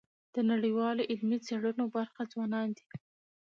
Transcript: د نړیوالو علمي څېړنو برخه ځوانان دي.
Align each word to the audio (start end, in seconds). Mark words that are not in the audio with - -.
د 0.33 0.35
نړیوالو 0.51 1.07
علمي 1.11 1.37
څېړنو 1.47 1.85
برخه 1.95 2.21
ځوانان 2.33 2.67
دي. 2.77 2.85